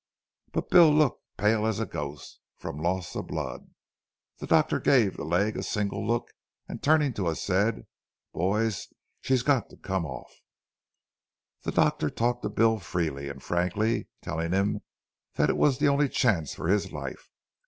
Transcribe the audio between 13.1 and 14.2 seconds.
and frankly,